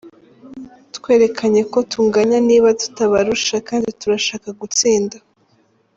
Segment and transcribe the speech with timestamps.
[0.95, 5.17] Twerekanye ko tunganya niba tutabarusha, kandi turashaka gutsinda.